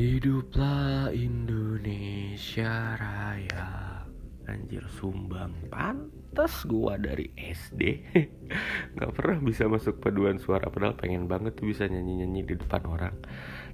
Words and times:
Hiduplah 0.00 1.12
Indonesia 1.12 2.96
Raya. 2.96 4.00
Anjir 4.48 4.80
sumbang. 4.96 5.52
Pantes 5.68 6.64
gua 6.64 6.96
dari 6.96 7.28
SD 7.36 8.00
Gak 8.96 9.12
pernah 9.12 9.44
bisa 9.44 9.68
masuk 9.68 10.00
paduan 10.00 10.40
suara 10.40 10.72
Padahal 10.72 10.96
pengen 10.96 11.28
banget 11.28 11.52
tuh 11.52 11.68
bisa 11.68 11.84
nyanyi-nyanyi 11.84 12.48
di 12.48 12.54
depan 12.56 12.80
orang. 12.88 13.12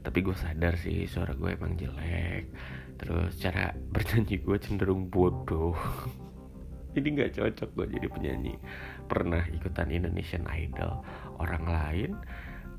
Tapi 0.03 0.19
gue 0.27 0.35
sadar 0.35 0.75
sih 0.75 1.07
suara 1.07 1.31
gue 1.31 1.55
emang 1.55 1.79
jelek. 1.79 2.51
Terus 2.99 3.39
cara 3.39 3.71
bernyanyi 3.79 4.43
gue 4.43 4.59
cenderung 4.59 5.07
bodoh. 5.07 5.79
Jadi 6.99 7.07
gak 7.23 7.39
cocok 7.39 7.71
gue 7.71 7.87
jadi 8.03 8.09
penyanyi. 8.11 8.59
Pernah 9.07 9.47
ikutan 9.55 9.95
Indonesian 9.95 10.43
Idol. 10.51 11.07
Orang 11.39 11.71
lain 11.71 12.19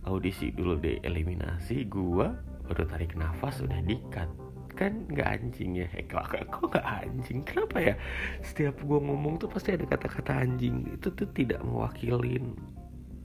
audisi 0.04 0.52
dulu 0.52 0.76
deh 0.84 1.00
eliminasi 1.00 1.88
gue 1.88 2.57
baru 2.68 2.84
tarik 2.86 3.16
nafas 3.16 3.64
udah 3.64 3.80
dikat 3.84 4.30
kan 4.78 5.10
nggak 5.10 5.42
anjing 5.42 5.82
ya. 5.82 5.90
Eh, 5.98 6.06
kok 6.06 6.30
kok 6.30 6.70
nggak 6.70 6.86
anjing? 6.86 7.42
Kenapa 7.42 7.82
ya? 7.82 7.98
Setiap 8.46 8.78
gue 8.86 9.00
ngomong 9.02 9.42
tuh 9.42 9.50
pasti 9.50 9.74
ada 9.74 9.90
kata-kata 9.90 10.38
anjing. 10.38 10.86
Itu 10.94 11.10
tuh 11.18 11.26
tidak 11.34 11.66
mewakilin 11.66 12.54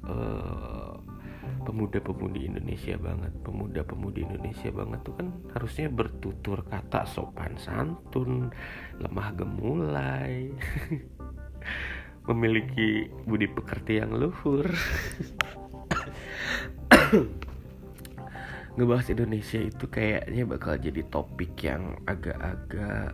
uh, 0.08 0.96
pemuda-pemudi 1.68 2.48
Indonesia 2.48 2.96
banget. 2.96 3.36
Pemuda-pemudi 3.44 4.24
Indonesia 4.24 4.72
banget 4.72 5.04
tuh 5.04 5.14
kan 5.20 5.28
harusnya 5.52 5.92
bertutur 5.92 6.64
kata 6.64 7.04
sopan 7.04 7.60
santun 7.60 8.48
lemah 8.96 9.36
gemulai 9.36 10.48
memiliki 12.32 13.10
budi 13.26 13.50
pekerti 13.50 13.98
yang 13.98 14.14
luhur 14.14 14.70
ngebahas 18.76 19.06
Indonesia 19.12 19.60
itu 19.60 19.84
kayaknya 19.88 20.42
bakal 20.48 20.74
jadi 20.80 21.02
topik 21.12 21.52
yang 21.60 22.00
agak-agak 22.08 23.12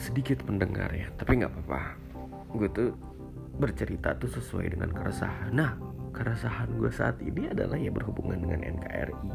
sedikit 0.00 0.42
mendengar 0.48 0.88
ya. 0.92 1.08
Tapi 1.20 1.42
nggak 1.42 1.52
apa-apa. 1.52 1.82
Gue 2.56 2.68
tuh 2.72 2.90
bercerita 3.60 4.16
tuh 4.16 4.32
sesuai 4.32 4.72
dengan 4.72 4.90
keresahan. 4.92 5.52
Nah 5.52 5.76
keresahan 6.12 6.68
gue 6.76 6.92
saat 6.92 7.20
ini 7.24 7.48
adalah 7.48 7.76
ya 7.76 7.88
berhubungan 7.88 8.44
dengan 8.44 8.60
NKRI 8.80 9.32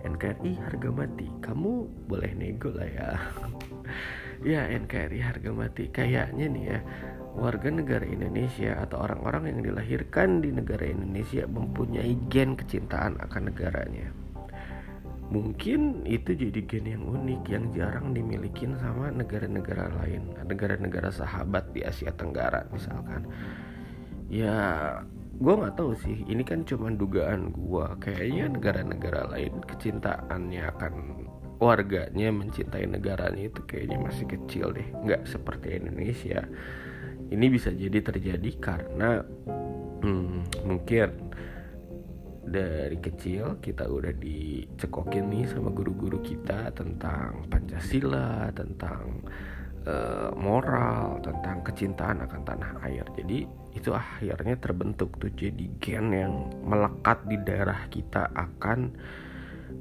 NKRI 0.00 0.52
harga 0.64 0.88
mati. 0.88 1.28
Kamu 1.44 1.72
boleh 2.08 2.32
nego 2.32 2.72
lah 2.72 2.88
ya 2.88 3.08
ya 4.40 4.68
NKRI 4.68 5.20
harga 5.20 5.50
mati 5.52 5.92
kayaknya 5.92 6.46
nih 6.48 6.64
ya 6.64 6.78
warga 7.36 7.70
negara 7.70 8.02
Indonesia 8.02 8.74
atau 8.82 9.06
orang-orang 9.06 9.54
yang 9.54 9.60
dilahirkan 9.70 10.42
di 10.42 10.50
negara 10.50 10.82
Indonesia 10.88 11.46
mempunyai 11.46 12.18
gen 12.26 12.58
kecintaan 12.58 13.22
akan 13.22 13.42
negaranya. 13.52 14.10
Mungkin 15.30 16.02
itu 16.10 16.34
jadi 16.34 16.60
gen 16.66 16.90
yang 16.90 17.04
unik 17.06 17.42
yang 17.46 17.64
jarang 17.70 18.10
dimiliki 18.10 18.66
sama 18.82 19.14
negara-negara 19.14 19.86
lain, 20.02 20.34
negara-negara 20.42 21.14
sahabat 21.14 21.70
di 21.70 21.86
Asia 21.86 22.10
Tenggara 22.10 22.66
misalkan. 22.74 23.30
Ya, 24.26 24.58
gue 25.38 25.54
nggak 25.54 25.78
tahu 25.78 25.94
sih. 26.02 26.26
Ini 26.26 26.42
kan 26.42 26.66
cuma 26.66 26.90
dugaan 26.90 27.54
gue. 27.54 27.86
Kayaknya 28.02 28.58
negara-negara 28.58 29.30
lain 29.30 29.54
kecintaannya 29.70 30.62
akan 30.74 30.94
warganya 31.60 32.32
mencintai 32.32 32.88
negaranya 32.88 33.52
itu 33.52 33.60
kayaknya 33.68 34.00
masih 34.00 34.26
kecil 34.26 34.72
deh, 34.72 34.88
nggak 35.04 35.28
seperti 35.28 35.76
Indonesia. 35.76 36.48
Ini 37.30 37.46
bisa 37.52 37.70
jadi 37.70 38.00
terjadi 38.00 38.50
karena 38.58 39.22
hmm, 40.02 40.66
mungkin 40.66 41.30
dari 42.50 42.98
kecil 42.98 43.62
kita 43.62 43.86
udah 43.86 44.10
dicekokin 44.16 45.30
nih 45.30 45.46
sama 45.46 45.70
guru-guru 45.70 46.18
kita 46.18 46.74
tentang 46.74 47.46
Pancasila, 47.46 48.50
tentang 48.50 49.22
uh, 49.86 50.34
moral, 50.34 51.22
tentang 51.22 51.62
kecintaan 51.62 52.26
akan 52.26 52.42
tanah 52.42 52.72
air. 52.88 53.06
Jadi 53.14 53.46
itu 53.76 53.94
akhirnya 53.94 54.58
terbentuk 54.58 55.14
tuh. 55.22 55.30
Jadi 55.30 55.70
gen 55.78 56.10
yang 56.10 56.50
melekat 56.66 57.22
di 57.30 57.38
daerah 57.38 57.86
kita 57.86 58.32
akan 58.34 58.90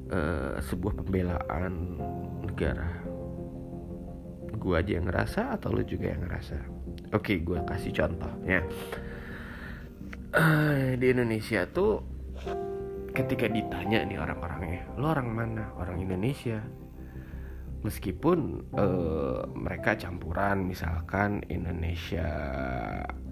uh, 0.09 0.57
sebuah 0.61 0.93
pembelaan 1.03 1.73
negara. 2.45 2.89
Gua 4.59 4.83
aja 4.83 4.99
yang 4.99 5.07
ngerasa 5.07 5.55
atau 5.55 5.71
lu 5.71 5.85
juga 5.87 6.11
yang 6.11 6.25
ngerasa? 6.27 6.57
Oke, 7.15 7.41
gue 7.41 7.57
kasih 7.65 7.89
contohnya. 7.95 8.61
Uh, 10.29 10.93
di 10.93 11.09
Indonesia 11.09 11.65
tuh 11.65 12.05
ketika 13.15 13.49
ditanya 13.49 14.05
nih 14.05 14.21
orang-orangnya, 14.21 14.85
lo 14.93 15.09
orang 15.09 15.29
mana? 15.33 15.63
Orang 15.73 15.97
Indonesia. 16.05 16.61
Meskipun 17.81 18.69
uh, 18.75 19.47
mereka 19.55 19.95
campuran, 19.95 20.67
misalkan 20.67 21.41
Indonesia 21.47 22.27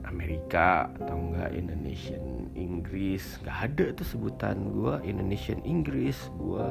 Amerika 0.07 0.88
atau 0.97 1.16
enggak 1.16 1.51
Indonesian 1.53 2.51
Inggris, 2.56 3.38
nggak 3.44 3.57
ada 3.72 3.85
tuh 3.94 4.07
sebutan 4.07 4.72
gue 4.73 4.95
Indonesian 5.03 5.62
Inggris, 5.68 6.31
gue 6.40 6.66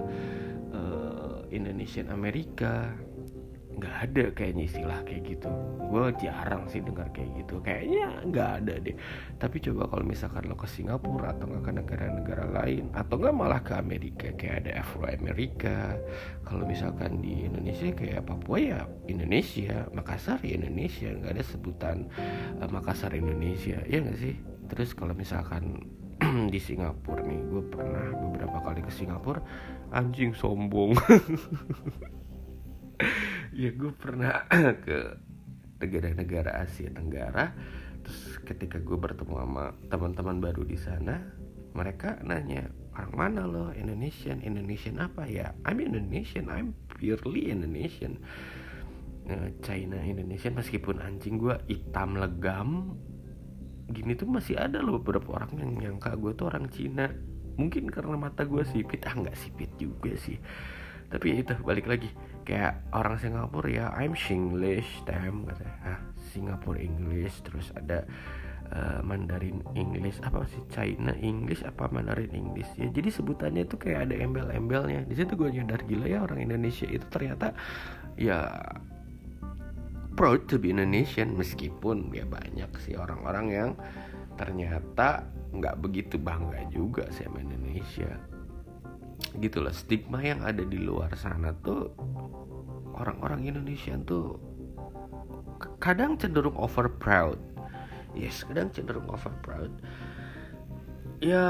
uh, 0.75 1.45
Indonesian 1.53 2.11
Amerika 2.11 2.91
nggak 3.76 3.97
ada 4.09 4.25
kayaknya 4.32 4.64
istilah 4.64 5.00
kayak 5.04 5.22
gitu. 5.37 5.53
Gue 5.92 6.09
jarang 6.16 6.64
sih 6.72 6.81
dengar 6.81 7.12
kayak 7.12 7.44
gitu. 7.44 7.60
Kayaknya 7.60 8.06
nggak 8.25 8.50
ada 8.62 8.75
deh. 8.81 8.97
Tapi 9.37 9.56
coba 9.60 9.82
kalau 9.92 10.04
misalkan 10.09 10.48
lo 10.48 10.56
ke 10.56 10.64
Singapura 10.64 11.37
atau 11.37 11.44
nggak 11.44 11.64
ke 11.64 11.72
negara-negara 11.76 12.44
lain 12.56 12.88
atau 12.97 13.14
nggak 13.20 13.37
malah 13.37 13.60
ke 13.60 13.76
Amerika 13.76 14.32
kayak 14.34 14.64
ada 14.64 14.81
Afro 14.81 15.04
Amerika 15.04 16.00
kalau 16.48 16.64
misalkan 16.64 17.20
di 17.20 17.44
Indonesia 17.44 17.92
kayak 17.92 18.25
Papua 18.25 18.56
ya 18.56 18.81
Indonesia 19.06 19.84
Makassar 19.93 20.41
ya 20.41 20.56
Indonesia. 20.56 21.12
Nggak 21.12 21.32
ada 21.37 21.44
sebutan 21.44 21.97
uh, 22.64 22.69
Makassar 22.72 23.12
Indonesia. 23.12 23.76
Ya 23.84 24.00
nggak 24.00 24.19
sih? 24.19 24.34
Terus 24.72 24.97
kalau 24.97 25.12
misalkan 25.12 25.84
di 26.53 26.56
Singapura 26.56 27.20
nih 27.20 27.44
gue 27.44 27.62
pernah 27.69 28.08
beberapa 28.08 28.58
kali 28.64 28.81
ke 28.81 28.88
Singapura 28.88 29.44
anjing 29.93 30.32
sombong 30.32 30.97
ya 33.56 33.72
gue 33.72 33.93
pernah 33.97 34.44
ke 34.84 35.17
negara-negara 35.81 36.61
Asia 36.61 36.93
Tenggara. 36.93 37.56
Terus 38.05 38.39
ketika 38.44 38.78
gue 38.78 38.94
bertemu 39.00 39.34
sama 39.34 39.65
teman-teman 39.89 40.39
baru 40.39 40.62
di 40.62 40.78
sana 40.78 41.19
mereka 41.72 42.21
nanya 42.22 42.69
orang 42.94 43.15
mana 43.17 43.43
lo? 43.49 43.72
Indonesian? 43.72 44.44
Indonesian 44.44 45.00
apa 45.00 45.25
ya? 45.27 45.56
I'm 45.65 45.81
Indonesian. 45.81 46.53
I'm 46.53 46.77
purely 46.87 47.49
Indonesian. 47.49 48.21
Nah, 49.27 49.50
China 49.65 49.99
Indonesian 49.99 50.55
meskipun 50.55 51.03
anjing 51.03 51.41
gue 51.41 51.56
hitam 51.67 52.15
legam 52.15 52.94
gini 53.91 54.15
tuh 54.15 54.31
masih 54.31 54.59
ada 54.59 54.83
loh 54.83 54.99
beberapa 55.03 55.38
orang 55.43 55.62
yang 55.62 55.73
nyangka 55.75 56.15
gue 56.15 56.33
tuh 56.37 56.47
orang 56.53 56.69
Cina. 56.71 57.11
Mungkin 57.56 57.88
karena 57.88 58.21
mata 58.21 58.44
gue 58.44 58.62
sipit. 58.69 59.03
Ah 59.09 59.17
nggak 59.17 59.37
sipit 59.37 59.73
juga 59.81 60.12
sih. 60.15 60.37
Tapi 61.09 61.43
itu 61.43 61.56
balik 61.65 61.88
lagi 61.88 62.12
kayak 62.47 62.87
orang 62.95 63.19
Singapura 63.19 63.67
ya 63.67 63.87
I'm 63.99 64.15
Singlish 64.15 65.03
tem 65.03 65.43
kata 65.43 65.67
ah 65.83 65.99
Singapore 66.31 66.79
English 66.79 67.43
terus 67.43 67.75
ada 67.75 68.07
uh, 68.71 69.03
Mandarin 69.03 69.67
English 69.75 70.23
apa 70.23 70.47
sih? 70.47 70.62
China 70.71 71.11
English 71.19 71.67
apa 71.67 71.91
Mandarin 71.91 72.31
English 72.31 72.71
ya? 72.79 72.87
Jadi 72.87 73.11
sebutannya 73.11 73.67
itu 73.67 73.75
kayak 73.75 74.11
ada 74.11 74.15
embel-embelnya. 74.15 75.03
Di 75.11 75.15
situ 75.19 75.35
gue 75.35 75.51
nyadar 75.51 75.83
gila 75.85 76.06
ya 76.06 76.23
orang 76.23 76.47
Indonesia 76.47 76.87
itu 76.87 77.06
ternyata 77.11 77.51
ya 78.15 78.47
proud 80.17 80.49
to 80.49 80.56
be 80.56 80.73
Indonesian 80.73 81.37
meskipun 81.37 82.15
ya 82.15 82.25
banyak 82.25 82.71
sih 82.81 82.97
orang-orang 82.97 83.47
yang 83.53 83.71
ternyata 84.41 85.29
nggak 85.53 85.76
begitu 85.81 86.17
bangga 86.17 86.65
juga 86.73 87.09
sama 87.12 87.41
Indonesia 87.41 88.36
gitu 89.37 89.65
loh 89.65 89.73
stigma 89.73 90.21
yang 90.25 90.45
ada 90.45 90.65
di 90.65 90.81
luar 90.81 91.13
sana 91.17 91.53
tuh 91.61 91.93
orang-orang 92.97 93.49
Indonesia 93.49 93.97
tuh 94.05 94.41
kadang 95.81 96.17
cenderung 96.21 96.57
over 96.57 96.89
proud. 96.89 97.41
Yes 98.17 98.45
kadang 98.49 98.73
cenderung 98.73 99.09
over 99.13 99.33
proud. 99.45 99.73
Ya 101.21 101.45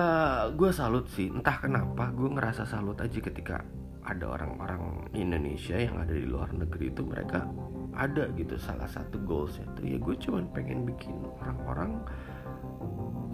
gue 0.54 0.70
salut 0.70 1.10
sih 1.10 1.30
entah 1.30 1.58
kenapa 1.58 2.10
gue 2.14 2.30
ngerasa 2.30 2.66
salut 2.66 2.98
aja 3.02 3.18
ketika 3.18 3.66
ada 4.06 4.38
orang-orang 4.38 5.10
Indonesia 5.18 5.74
yang 5.74 5.98
ada 5.98 6.14
di 6.14 6.22
luar 6.22 6.54
negeri 6.54 6.94
itu 6.94 7.02
mereka 7.02 7.50
ada 7.98 8.30
gitu 8.38 8.54
salah 8.54 8.86
satu 8.86 9.18
goalsnya 9.26 9.66
tuh. 9.74 9.86
Ya 9.86 9.98
gue 9.98 10.14
cuman 10.22 10.46
pengen 10.54 10.86
bikin 10.86 11.18
orang-orang 11.42 12.02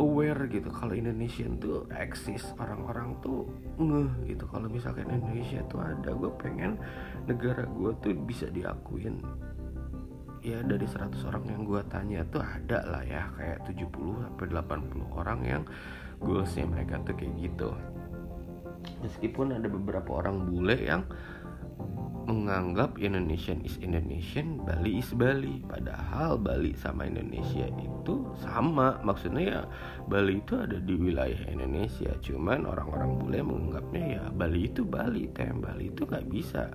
aware 0.01 0.49
gitu 0.49 0.73
kalau 0.73 0.97
Indonesia 0.97 1.45
tuh 1.61 1.85
eksis 1.93 2.55
orang-orang 2.57 3.19
tuh 3.21 3.49
ngeh 3.77 4.33
gitu. 4.33 4.45
Kalau 4.49 4.69
misalkan 4.69 5.09
Indonesia 5.11 5.61
tuh 5.69 5.85
ada 5.85 6.11
gue 6.13 6.31
pengen 6.41 6.81
negara 7.29 7.69
gue 7.69 7.91
tuh 8.01 8.17
bisa 8.25 8.49
diakuin. 8.49 9.21
Ya 10.43 10.59
dari 10.65 10.83
100 10.89 11.23
orang 11.29 11.45
yang 11.47 11.63
gue 11.63 11.81
tanya 11.87 12.27
tuh 12.27 12.43
ada 12.43 12.83
lah 12.83 13.03
ya 13.07 13.31
kayak 13.39 13.63
70 13.69 14.27
sampai 14.27 14.47
80 14.51 15.21
orang 15.21 15.41
yang 15.47 15.63
goalsnya 16.19 16.67
mereka 16.67 16.99
tuh 17.07 17.15
kayak 17.15 17.35
gitu. 17.39 17.71
Meskipun 19.03 19.55
ada 19.55 19.71
beberapa 19.71 20.19
orang 20.19 20.47
bule 20.51 20.75
yang 20.83 21.07
menganggap 22.25 22.97
Indonesian 23.03 23.63
is 23.67 23.79
Indonesian, 23.83 24.63
Bali 24.63 25.03
is 25.03 25.11
Bali. 25.15 25.63
Padahal 25.67 26.39
Bali 26.39 26.73
sama 26.79 27.07
Indonesia 27.11 27.67
itu 27.79 28.31
sama. 28.39 29.03
Maksudnya 29.03 29.43
ya 29.43 29.61
Bali 30.07 30.39
itu 30.39 30.55
ada 30.59 30.79
di 30.79 30.95
wilayah 30.95 31.43
Indonesia. 31.51 32.15
Cuman 32.23 32.65
orang-orang 32.67 33.19
bule 33.19 33.41
menganggapnya 33.43 34.05
ya 34.19 34.23
Bali 34.31 34.71
itu 34.71 34.83
Bali, 34.87 35.29
tem 35.35 35.59
Bali 35.59 35.91
itu 35.91 36.07
nggak 36.07 36.27
bisa 36.31 36.71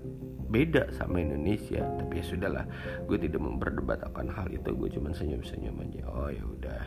beda 0.47 0.91
sama 0.95 1.23
Indonesia. 1.23 1.83
Tapi 1.99 2.13
ya 2.19 2.23
sudahlah, 2.23 2.65
gue 3.07 3.17
tidak 3.19 3.41
memperdebatkan 3.44 4.27
hal 4.31 4.47
itu. 4.51 4.69
Gue 4.75 4.89
cuma 4.91 5.11
senyum-senyum 5.15 5.79
aja. 5.83 6.01
Oh 6.11 6.29
ya 6.31 6.44
udah. 6.44 6.83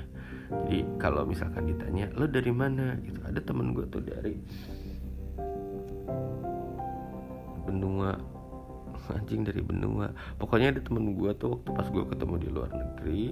Jadi 0.66 0.82
kalau 0.98 1.24
misalkan 1.24 1.70
ditanya 1.70 2.10
lo 2.18 2.26
dari 2.26 2.52
mana 2.52 2.98
gitu, 3.04 3.20
ada 3.24 3.40
temen 3.40 3.72
gue 3.72 3.86
tuh 3.88 4.02
dari 4.02 4.34
benua 7.70 8.18
anjing 9.14 9.42
dari 9.46 9.62
benua. 9.62 10.10
Pokoknya 10.38 10.74
ada 10.74 10.80
temen 10.82 11.14
gue 11.14 11.30
tuh 11.38 11.58
waktu 11.58 11.70
pas 11.74 11.86
gue 11.90 12.04
ketemu 12.06 12.34
di 12.38 12.48
luar 12.48 12.70
negeri 12.72 13.24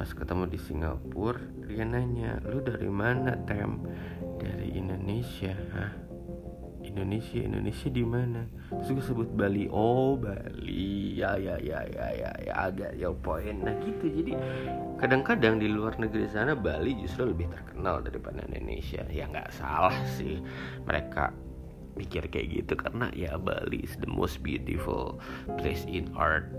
pas 0.00 0.08
ketemu 0.16 0.48
di 0.48 0.56
Singapura 0.56 1.36
dia 1.68 1.84
nanya 1.84 2.40
lu 2.48 2.64
dari 2.64 2.88
mana 2.88 3.36
tem? 3.44 3.84
Dari 4.40 4.72
Indonesia. 4.72 5.52
Hah? 5.76 5.92
Indonesia 6.80 7.44
Indonesia 7.44 7.88
di 7.92 8.00
mana? 8.00 8.48
Terus 8.72 8.88
gue 8.96 9.04
sebut 9.04 9.28
Bali. 9.36 9.68
Oh 9.68 10.16
Bali. 10.16 11.20
Ya 11.20 11.36
ya 11.36 11.60
ya 11.60 11.84
ya 11.84 12.08
ya 12.16 12.30
ya 12.32 12.54
agak 12.56 12.96
ya 12.96 13.12
poin. 13.12 13.60
Nah 13.60 13.76
gitu. 13.84 14.08
Jadi 14.08 14.32
kadang-kadang 14.96 15.60
di 15.60 15.68
luar 15.68 16.00
negeri 16.00 16.24
sana 16.32 16.56
Bali 16.56 16.96
justru 16.96 17.28
lebih 17.28 17.52
terkenal 17.52 18.00
daripada 18.00 18.40
Indonesia. 18.48 19.04
Ya 19.12 19.28
nggak 19.28 19.52
salah 19.52 19.94
sih. 20.16 20.40
Mereka 20.88 21.49
mikir 21.98 22.26
kayak 22.30 22.48
gitu 22.62 22.72
karena 22.78 23.10
ya 23.16 23.36
Bali 23.40 23.82
is 23.82 23.94
the 23.98 24.10
most 24.10 24.42
beautiful 24.42 25.18
place 25.58 25.86
in 25.88 26.10
art 26.14 26.50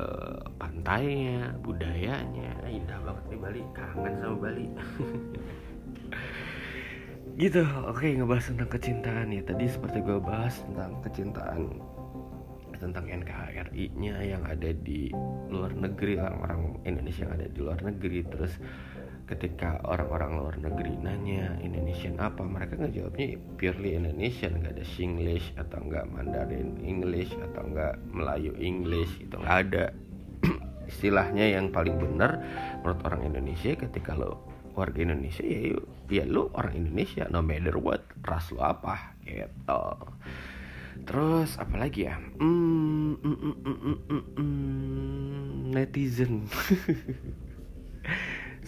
uh, 0.00 0.40
pantainya 0.56 1.52
budayanya. 1.60 2.52
Indah 2.68 2.98
banget 3.04 3.24
nih 3.32 3.38
Bali 3.40 3.62
kangen 3.76 4.14
sama 4.20 4.36
Bali. 4.38 4.66
Gitu 7.40 7.62
oke 7.64 8.04
ngebahas 8.04 8.52
tentang 8.52 8.68
kecintaan 8.68 9.32
ya. 9.32 9.40
Tadi 9.40 9.64
seperti 9.64 10.04
gue 10.04 10.18
bahas 10.20 10.60
tentang 10.60 11.00
kecintaan 11.00 11.62
tentang 12.80 13.04
NKRI-nya 13.08 14.24
yang 14.24 14.40
ada 14.48 14.72
di 14.72 15.12
luar 15.52 15.72
negeri 15.76 16.16
orang-orang 16.16 16.80
Indonesia 16.88 17.28
yang 17.28 17.34
ada 17.40 17.46
di 17.48 17.58
luar 17.60 17.80
negeri. 17.80 18.20
Terus 18.28 18.56
ketika 19.30 19.78
orang-orang 19.86 20.42
luar 20.42 20.54
negeri 20.58 20.98
nanya 20.98 21.54
Indonesian 21.62 22.18
apa? 22.18 22.42
Mereka 22.42 22.82
nggak 22.82 22.94
jawabnya 22.98 23.26
purely 23.54 23.94
Indonesian 23.94 24.58
nggak 24.58 24.74
ada 24.74 24.84
Singlish 24.84 25.54
atau 25.54 25.78
nggak 25.86 26.10
Mandarin 26.10 26.82
English 26.82 27.30
atau 27.38 27.62
nggak 27.70 27.94
Melayu 28.10 28.52
English 28.58 29.22
itu 29.22 29.38
nggak 29.38 29.58
ada. 29.70 29.84
Istilahnya 30.90 31.46
yang 31.54 31.70
paling 31.70 31.94
benar 31.94 32.42
menurut 32.82 33.00
orang 33.06 33.30
Indonesia 33.30 33.70
ketika 33.78 34.18
lo 34.18 34.42
warga 34.74 34.98
Indonesia 34.98 35.46
ya 35.46 35.78
yuk, 35.78 35.86
ya 36.10 36.26
lo 36.26 36.50
orang 36.58 36.74
Indonesia 36.74 37.30
no 37.30 37.38
matter 37.38 37.78
what 37.78 38.02
ras 38.26 38.50
lo 38.50 38.66
apa 38.66 39.14
gitu. 39.22 39.82
Terus 41.06 41.56
apalagi 41.56 42.10
ya? 42.10 42.18
Mm, 42.42 43.14
mm, 43.22 43.38
mm, 43.38 43.56
mm, 43.62 43.78
mm, 43.78 43.98
mm, 44.10 44.24
mm, 44.36 45.42
netizen 45.70 46.44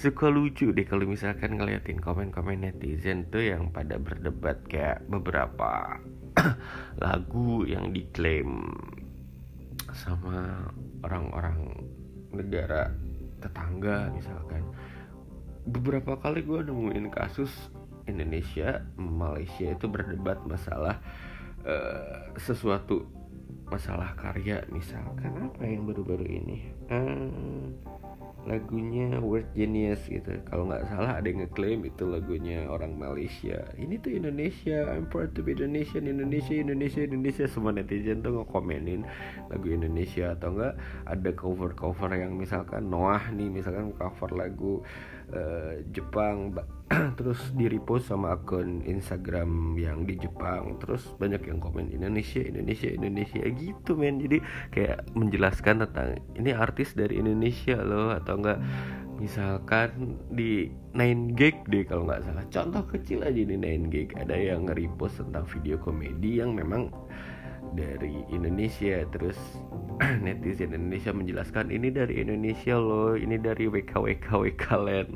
suka 0.02 0.26
lucu 0.34 0.74
deh 0.74 0.82
kalau 0.82 1.06
misalkan 1.06 1.54
ngeliatin 1.54 2.02
komen-komen 2.02 2.66
netizen 2.66 3.30
tuh 3.30 3.46
yang 3.46 3.70
pada 3.70 4.02
berdebat 4.02 4.58
kayak 4.66 5.06
beberapa 5.06 6.02
lagu 7.04 7.62
yang 7.62 7.94
diklaim 7.94 8.66
sama 9.94 10.66
orang-orang 11.06 11.86
negara 12.34 12.90
tetangga 13.38 14.10
misalkan. 14.10 14.66
Beberapa 15.70 16.18
kali 16.18 16.42
gue 16.42 16.66
nemuin 16.66 17.06
kasus 17.14 17.70
Indonesia 18.10 18.82
Malaysia 18.98 19.70
itu 19.70 19.86
berdebat 19.86 20.42
masalah 20.42 20.98
uh, 21.62 22.26
sesuatu 22.42 23.06
masalah 23.70 24.18
karya 24.18 24.66
misalkan. 24.74 25.30
Apa 25.46 25.62
yang 25.62 25.86
baru-baru 25.86 26.26
ini? 26.26 26.58
Uh, 26.90 27.70
lagunya 28.42 29.22
Word 29.22 29.54
Genius 29.54 30.02
gitu. 30.10 30.42
Kalau 30.50 30.66
nggak 30.66 30.90
salah 30.90 31.18
ada 31.18 31.26
yang 31.30 31.46
ngeklaim 31.46 31.86
itu 31.86 32.02
lagunya 32.06 32.66
orang 32.66 32.98
Malaysia. 32.98 33.62
Ini 33.78 34.02
tuh 34.02 34.18
Indonesia 34.18 34.90
I'm 34.90 35.06
proud 35.06 35.34
to 35.38 35.46
be 35.46 35.54
Indonesian 35.54 36.10
Indonesia 36.10 36.58
Indonesia 36.58 37.06
Indonesia. 37.06 37.44
Semua 37.46 37.70
netizen 37.70 38.20
tuh 38.20 38.42
ngekomenin 38.42 39.06
lagu 39.46 39.66
Indonesia 39.70 40.34
atau 40.34 40.58
enggak 40.58 40.74
ada 41.06 41.30
cover 41.38 41.70
cover 41.78 42.10
yang 42.12 42.34
misalkan 42.34 42.90
Noah 42.90 43.30
nih 43.30 43.46
misalkan 43.46 43.94
cover 43.94 44.30
lagu 44.34 44.82
uh, 45.30 45.78
Jepang 45.94 46.54
terus 47.18 47.40
di 47.56 47.66
repost 47.68 48.08
sama 48.12 48.36
akun 48.36 48.84
Instagram 48.84 49.74
yang 49.78 50.04
di 50.04 50.18
Jepang. 50.18 50.76
Terus 50.78 51.14
banyak 51.16 51.42
yang 51.48 51.58
komen 51.58 51.88
Indonesia 51.92 52.42
Indonesia 52.42 52.88
Indonesia. 52.92 53.42
Gitu 53.48 53.96
men. 53.96 54.20
Jadi 54.20 54.38
kayak 54.72 55.12
menjelaskan 55.16 55.86
tentang 55.88 56.20
ini 56.36 56.50
artis 56.52 56.92
dari 56.92 57.20
Indonesia 57.20 57.80
loh 57.80 58.12
atau 58.12 58.38
enggak. 58.38 58.60
Misalkan 59.22 60.18
di 60.34 60.66
Nine 60.98 61.38
Gag 61.38 61.70
deh 61.70 61.86
kalau 61.86 62.10
nggak 62.10 62.26
salah. 62.26 62.42
Contoh 62.50 62.82
kecil 62.90 63.22
aja 63.22 63.38
di 63.38 63.54
Nine 63.54 63.86
Gag. 63.86 64.18
Ada 64.18 64.34
yang 64.34 64.66
nge-repost 64.66 65.22
tentang 65.22 65.46
video 65.46 65.78
komedi 65.78 66.42
yang 66.42 66.58
memang 66.58 66.90
dari 67.72 68.24
Indonesia. 68.32 69.04
Terus 69.12 69.38
netizen 70.24 70.72
Indonesia 70.72 71.12
menjelaskan 71.12 71.70
ini 71.70 71.92
dari 71.92 72.22
Indonesia 72.22 72.76
loh 72.76 73.14
ini 73.14 73.36
dari 73.38 73.68
WKWK 73.68 74.26
WK 74.28 74.64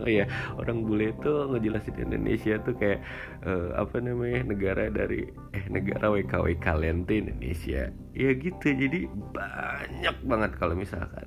oh 0.02 0.10
ya 0.10 0.24
orang 0.60 0.84
bule 0.84 1.10
tuh 1.24 1.50
ngejelasin 1.52 1.96
Indonesia 2.10 2.60
tuh 2.62 2.74
kayak 2.76 3.00
uh, 3.42 3.74
apa 3.76 3.98
namanya 3.98 4.46
negara 4.46 4.92
dari 4.92 5.26
eh 5.56 5.64
negara 5.72 6.12
WKWK 6.12 6.66
land 6.76 7.08
tuh 7.08 7.16
Indonesia. 7.20 7.90
Ya 8.16 8.30
gitu 8.36 8.66
jadi 8.66 9.08
banyak 9.32 10.16
banget 10.24 10.52
kalau 10.56 10.74
misalkan. 10.76 11.26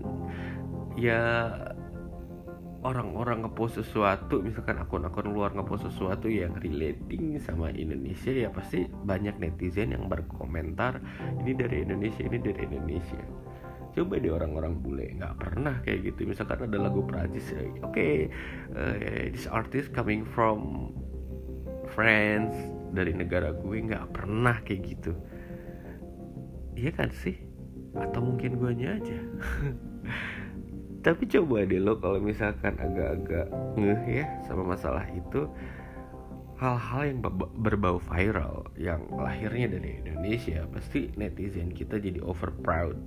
Ya 1.00 1.52
orang-orang 2.80 3.44
ngepost 3.44 3.84
sesuatu 3.84 4.40
misalkan 4.40 4.80
akun-akun 4.80 5.36
luar 5.36 5.52
ngepost 5.52 5.92
sesuatu 5.92 6.32
yang 6.32 6.56
relating 6.64 7.36
sama 7.44 7.76
Indonesia 7.76 8.32
ya 8.32 8.48
pasti 8.48 8.88
banyak 8.88 9.36
netizen 9.36 9.92
yang 9.92 10.08
berkomentar 10.08 11.04
ini 11.44 11.52
dari 11.52 11.84
Indonesia 11.84 12.24
ini 12.24 12.40
dari 12.40 12.62
Indonesia. 12.64 13.20
Coba 13.92 14.22
deh 14.22 14.32
orang-orang 14.32 14.80
bule 14.80 15.12
nggak 15.18 15.36
pernah 15.36 15.76
kayak 15.84 16.14
gitu. 16.14 16.30
Misalkan 16.30 16.72
ada 16.72 16.78
lagu 16.80 17.04
Prancis 17.04 17.52
ya, 17.52 17.68
oke 17.84 17.92
okay, 17.92 18.32
uh, 18.72 19.28
this 19.28 19.50
artist 19.50 19.92
coming 19.92 20.24
from 20.24 20.94
France 21.92 22.56
dari 22.96 23.12
negara 23.12 23.52
gue 23.52 23.76
nggak 23.76 24.16
pernah 24.16 24.56
kayak 24.64 24.82
gitu. 24.88 25.12
Iya 26.80 26.96
kan 26.96 27.12
sih? 27.12 27.36
Atau 27.92 28.24
mungkin 28.24 28.56
guanya 28.56 29.02
aja 29.02 29.18
tapi 31.00 31.24
coba 31.32 31.64
deh 31.64 31.80
lo 31.80 31.96
kalau 31.98 32.20
misalkan 32.20 32.76
agak-agak 32.76 33.48
ngeh 33.80 34.24
ya 34.24 34.26
sama 34.44 34.76
masalah 34.76 35.08
itu 35.16 35.48
hal-hal 36.60 37.02
yang 37.08 37.20
berbau 37.56 38.04
viral 38.04 38.68
yang 38.76 39.00
lahirnya 39.16 39.72
dari 39.80 40.04
Indonesia 40.04 40.68
pasti 40.68 41.08
netizen 41.16 41.72
kita 41.72 42.04
jadi 42.04 42.20
over 42.20 42.52
proud 42.52 43.00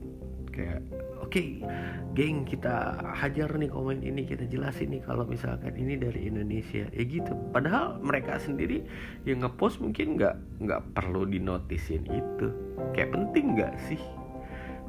kayak 0.53 0.81
oke 1.21 1.33
okay, 1.33 1.65
geng 2.13 2.45
kita 2.45 3.01
hajar 3.17 3.49
nih 3.57 3.73
komen 3.73 4.05
ini 4.05 4.29
kita 4.29 4.45
jelasin 4.49 4.93
nih 4.93 5.03
kalau 5.05 5.25
misalkan 5.25 5.73
ini 5.75 5.97
dari 5.97 6.29
Indonesia. 6.29 6.85
Ya 6.93 7.03
gitu. 7.09 7.33
Padahal 7.57 7.97
mereka 8.05 8.37
sendiri 8.37 8.85
yang 9.25 9.41
ngepost 9.41 9.81
mungkin 9.81 10.21
nggak 10.21 10.37
nggak 10.61 10.83
perlu 10.93 11.25
dinotisin 11.25 12.05
itu. 12.05 12.53
Kayak 12.93 13.17
penting 13.17 13.57
nggak 13.57 13.75
sih 13.89 14.01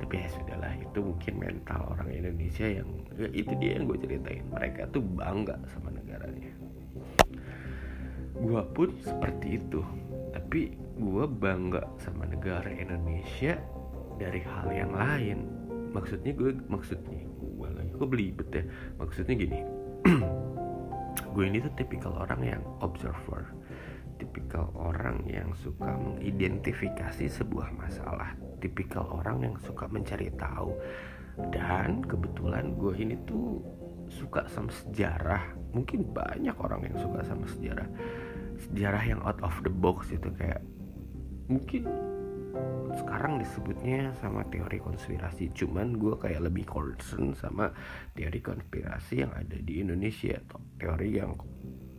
tapi 0.03 0.19
ya 0.19 0.27
sudahlah 0.35 0.75
itu 0.75 0.99
mungkin 0.99 1.33
mental 1.39 1.95
orang 1.95 2.11
Indonesia 2.11 2.67
yang 2.67 2.91
ya 3.15 3.31
itu 3.31 3.55
dia 3.55 3.79
yang 3.79 3.87
gue 3.87 4.03
ceritain. 4.03 4.43
Mereka 4.51 4.91
tuh 4.91 4.99
bangga 4.99 5.55
sama 5.71 5.95
negaranya. 5.95 6.51
Gue 8.35 8.61
pun 8.75 8.91
seperti 8.99 9.63
itu. 9.63 9.79
Tapi 10.35 10.75
gue 10.99 11.23
bangga 11.39 11.87
sama 12.03 12.27
negara 12.27 12.67
Indonesia 12.67 13.55
dari 14.19 14.43
hal 14.43 14.67
yang 14.75 14.91
lain. 14.91 15.47
Maksudnya 15.95 16.35
gue 16.35 16.51
maksudnya 16.67 17.23
gue 17.23 17.67
lagi 17.71 17.91
gue 17.95 18.07
belibet 18.11 18.49
ya. 18.51 18.67
Maksudnya 18.99 19.39
gini 19.39 19.59
gue 21.33 21.43
ini 21.47 21.63
tuh 21.63 21.71
tipikal 21.79 22.11
orang 22.19 22.43
yang 22.43 22.61
observer 22.83 23.55
tipikal 24.23 24.71
orang 24.79 25.27
yang 25.27 25.51
suka 25.51 25.99
mengidentifikasi 25.99 27.27
sebuah 27.27 27.75
masalah. 27.75 28.31
Tipikal 28.63 29.03
orang 29.19 29.43
yang 29.43 29.55
suka 29.59 29.91
mencari 29.91 30.31
tahu. 30.39 30.71
Dan 31.51 31.99
kebetulan 32.07 32.79
gue 32.79 32.95
ini 32.95 33.19
tuh 33.27 33.59
suka 34.07 34.47
sama 34.47 34.71
sejarah. 34.71 35.51
Mungkin 35.75 36.15
banyak 36.15 36.55
orang 36.55 36.87
yang 36.87 36.95
suka 37.03 37.19
sama 37.27 37.43
sejarah. 37.51 37.89
Sejarah 38.71 39.03
yang 39.03 39.19
out 39.27 39.43
of 39.43 39.51
the 39.67 39.73
box 39.73 40.07
itu 40.15 40.31
kayak 40.39 40.63
mungkin 41.51 41.83
sekarang 42.93 43.41
disebutnya 43.41 44.15
sama 44.23 44.47
teori 44.47 44.79
konspirasi. 44.79 45.51
Cuman 45.51 45.99
gue 45.99 46.15
kayak 46.15 46.47
lebih 46.47 46.63
concern 46.63 47.35
sama 47.35 47.75
teori 48.15 48.39
konspirasi 48.39 49.27
yang 49.27 49.33
ada 49.35 49.57
di 49.59 49.83
Indonesia 49.83 50.39
teori 50.79 51.09
yang 51.17 51.35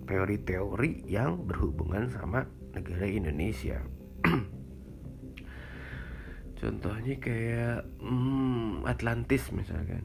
teori-teori 0.05 1.09
yang 1.09 1.49
berhubungan 1.49 2.13
sama 2.13 2.45
negara 2.77 3.09
Indonesia. 3.09 3.81
Contohnya 6.61 7.17
kayak 7.21 7.85
hmm, 8.01 8.89
Atlantis 8.89 9.53
misalkan. 9.53 10.05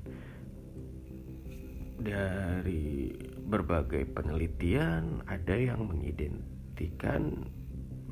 Dari 2.00 3.12
berbagai 3.44 4.08
penelitian 4.16 5.20
ada 5.28 5.52
yang 5.52 5.84
mengidentikan 5.84 7.44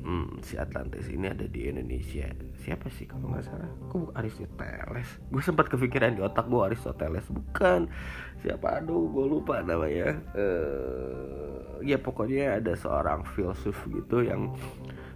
hmm, 0.02 0.42
si 0.44 0.54
Atlantis 0.58 1.08
ini 1.10 1.28
ada 1.30 1.46
di 1.46 1.68
Indonesia. 1.68 2.28
Siapa 2.62 2.88
sih 2.92 3.06
kalau 3.08 3.32
nggak 3.32 3.44
salah? 3.46 3.70
Aku 3.88 4.10
Aristoteles? 4.14 5.08
Gue 5.30 5.42
sempat 5.42 5.70
kepikiran 5.70 6.16
di 6.16 6.22
otak 6.22 6.46
gue 6.46 6.60
Aristoteles. 6.60 7.26
Bukan. 7.28 7.90
Siapa? 8.42 8.82
Aduh 8.82 9.10
gue 9.10 9.26
lupa 9.26 9.60
namanya. 9.62 10.18
Uh, 10.34 11.82
ya 11.82 11.98
pokoknya 11.98 12.58
ada 12.58 12.74
seorang 12.74 13.26
filsuf 13.34 13.76
gitu 13.90 14.22
yang 14.26 14.54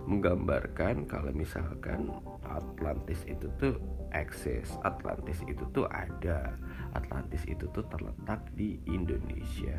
menggambarkan 0.03 1.07
kalau 1.07 1.31
misalkan 1.31 2.11
Atlantis 2.43 3.23
itu 3.27 3.47
tuh 3.59 3.79
eksis. 4.11 4.75
Atlantis 4.83 5.41
itu 5.47 5.63
tuh 5.71 5.87
ada. 5.89 6.59
Atlantis 6.93 7.47
itu 7.49 7.65
tuh 7.71 7.87
terletak 7.89 8.43
di 8.53 8.83
Indonesia. 8.91 9.79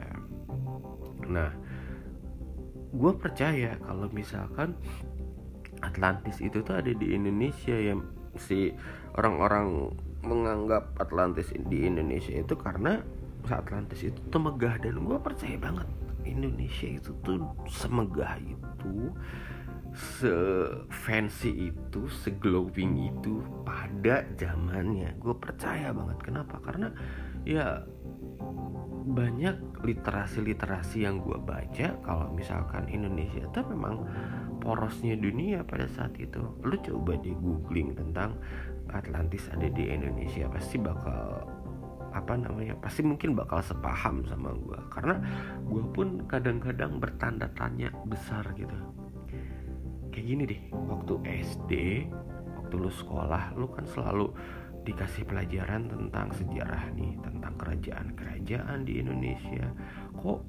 Nah 1.28 1.52
gue 2.94 3.12
percaya 3.18 3.74
kalau 3.82 4.08
misalkan 4.14 4.78
Atlantis 5.82 6.40
itu 6.40 6.64
tuh 6.64 6.80
ada 6.80 6.94
di 6.94 7.18
Indonesia 7.18 7.76
yang 7.76 8.06
si 8.40 8.72
orang-orang 9.18 9.92
menganggap 10.24 10.96
Atlantis 11.02 11.52
di 11.68 11.84
Indonesia 11.84 12.32
itu 12.32 12.56
karena 12.56 13.04
Atlantis 13.52 14.08
itu 14.08 14.20
tuh 14.32 14.40
megah 14.40 14.80
dan 14.80 15.04
gue 15.04 15.18
percaya 15.20 15.60
banget 15.60 15.88
Indonesia 16.24 16.88
itu 16.88 17.12
tuh 17.28 17.44
semegah 17.68 18.40
itu 18.40 19.12
se 19.94 20.34
fancy 20.90 21.70
itu, 21.70 22.10
se 22.10 22.34
glowing 22.42 23.14
itu 23.14 23.46
pada 23.62 24.26
zamannya. 24.42 25.14
Gue 25.22 25.38
percaya 25.38 25.94
banget. 25.94 26.18
Kenapa? 26.26 26.58
Karena 26.66 26.90
ya 27.46 27.86
banyak 29.04 29.84
literasi-literasi 29.84 31.04
yang 31.04 31.20
gue 31.20 31.36
baca. 31.36 31.88
Kalau 32.00 32.32
misalkan 32.32 32.88
Indonesia 32.88 33.44
itu 33.44 33.60
memang 33.68 34.08
porosnya 34.64 35.20
dunia 35.20 35.68
pada 35.68 35.86
saat 35.92 36.16
itu. 36.16 36.40
Lu 36.64 36.76
coba 36.80 37.20
di 37.20 37.36
googling 37.36 38.00
tentang 38.00 38.40
Atlantis 38.92 39.52
ada 39.52 39.68
di 39.68 39.92
Indonesia 39.92 40.48
pasti 40.48 40.80
bakal 40.80 41.44
apa 42.14 42.38
namanya 42.38 42.78
pasti 42.78 43.02
mungkin 43.02 43.34
bakal 43.34 43.58
sepaham 43.66 44.22
sama 44.30 44.54
gue 44.54 44.80
karena 44.94 45.18
gue 45.66 45.84
pun 45.98 46.22
kadang-kadang 46.30 47.02
bertanda 47.02 47.50
tanya 47.58 47.90
besar 48.06 48.46
gitu. 48.54 48.78
Kayak 50.14 50.26
gini 50.30 50.44
deh 50.46 50.62
waktu 50.78 51.14
SD 51.26 51.72
waktu 52.54 52.76
lu 52.78 52.92
sekolah 52.94 53.58
lu 53.58 53.66
kan 53.74 53.84
selalu 53.90 54.30
dikasih 54.84 55.24
pelajaran 55.24 55.88
tentang 55.88 56.28
sejarah 56.36 56.92
nih 56.96 57.16
tentang 57.24 57.54
kerajaan-kerajaan 57.56 58.80
di 58.84 59.00
Indonesia. 59.00 59.66
Kok 60.20 60.40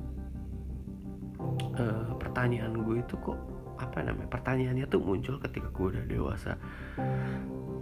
uh, 1.78 2.12
pertanyaan 2.18 2.82
gue 2.82 2.98
itu 3.00 3.14
kok 3.22 3.38
apa 3.74 4.06
namanya 4.06 4.30
pertanyaannya 4.30 4.86
tuh 4.86 5.02
muncul 5.02 5.38
ketika 5.42 5.70
gue 5.70 5.86
udah 5.94 6.04
dewasa. 6.06 6.52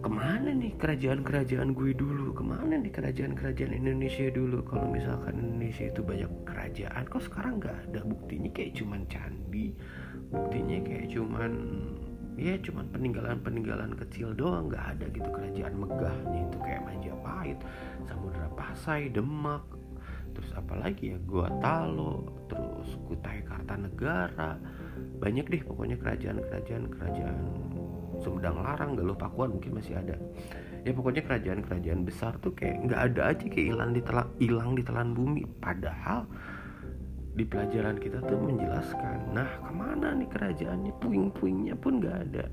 Ke 0.03 0.11
mana 0.11 0.51
nih 0.51 0.75
kerajaan-kerajaan 0.77 1.79
gue 1.79 1.95
dulu? 1.95 2.35
Ke 2.35 2.43
mana 2.43 2.75
nih 2.75 2.91
kerajaan-kerajaan 2.91 3.73
Indonesia 3.73 4.29
dulu? 4.35 4.67
Kalau 4.67 4.91
misalkan 4.91 5.39
Indonesia 5.39 5.89
itu 5.89 6.01
banyak 6.03 6.31
kerajaan 6.43 7.05
kok 7.07 7.23
sekarang 7.23 7.63
nggak 7.63 7.77
ada? 7.89 8.01
Buktinya 8.03 8.51
kayak 8.51 8.77
cuman 8.77 9.07
candi 9.07 9.73
buktinya 10.33 10.79
kayak 10.81 11.13
cuman 11.13 11.53
ya 12.37 12.57
cuman 12.61 12.89
peninggalan-peninggalan 12.91 13.93
kecil 13.99 14.33
doang 14.33 14.73
nggak 14.73 14.97
ada 14.97 15.07
gitu. 15.13 15.29
Kerajaan 15.29 15.75
megahnya 15.77 16.39
itu 16.49 16.59
kayak 16.61 16.83
Majapahit 16.85 17.59
Samudra 18.09 18.49
Pasai 18.57 19.13
Demak. 19.13 19.65
Terus 20.33 20.51
apalagi 20.57 21.13
ya? 21.13 21.19
Gua 21.29 21.49
Talo 21.61 22.25
terus 22.49 22.97
Kutai 23.05 23.45
Kartanegara. 23.45 24.57
Banyak 25.21 25.47
deh 25.53 25.63
pokoknya 25.63 25.97
kerajaan-kerajaan 26.01 26.85
kerajaan 26.89 27.39
Sumedang 28.21 28.61
Larang 28.61 28.93
Galuh 28.97 29.17
Pakuan 29.17 29.57
mungkin 29.57 29.77
masih 29.77 29.99
ada. 29.99 30.17
Ya 30.83 30.91
pokoknya 30.91 31.23
kerajaan-kerajaan 31.23 32.03
besar 32.03 32.37
tuh 32.43 32.53
kayak 32.57 32.91
nggak 32.91 33.01
ada 33.13 33.23
aja 33.35 33.45
kayak 33.47 33.67
hilang 33.71 33.91
di 33.95 34.03
hilang 34.43 34.71
di 34.75 34.83
telan 34.83 35.11
bumi. 35.15 35.43
Padahal 35.61 36.27
di 37.33 37.45
pelajaran 37.49 37.97
kita 37.97 38.21
tuh 38.29 38.37
menjelaskan 38.37 39.33
nah 39.33 39.49
ke 39.49 39.73
mana 39.73 40.13
nih 40.13 40.29
kerajaannya? 40.29 40.93
Puing-puingnya 41.01 41.75
pun 41.81 42.01
gak 42.05 42.19
ada. 42.29 42.47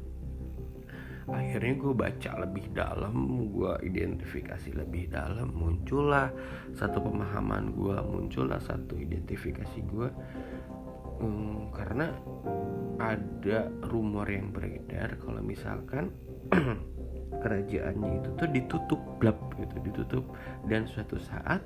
Akhirnya 1.30 1.74
gue 1.78 1.94
baca 1.94 2.32
lebih 2.42 2.66
dalam 2.74 3.16
gue 3.54 3.74
identifikasi 3.86 4.74
lebih 4.74 5.14
dalam 5.14 5.54
muncullah 5.54 6.34
satu 6.74 7.06
pemahaman 7.06 7.70
gue 7.70 7.98
muncullah 8.02 8.58
satu 8.58 8.98
identifikasi 8.98 9.78
gue 9.94 10.10
um, 11.22 11.70
karena 11.70 12.10
ada 12.98 13.70
rumor 13.94 14.26
yang 14.26 14.50
beredar 14.50 15.22
kalau 15.22 15.44
misalkan 15.46 16.10
kerajaannya 17.44 18.10
itu 18.20 18.30
tuh 18.36 18.50
ditutup 18.50 19.02
blab 19.22 19.38
gitu 19.60 19.76
ditutup. 19.86 20.24
Dan 20.66 20.90
suatu 20.90 21.22
saat 21.22 21.62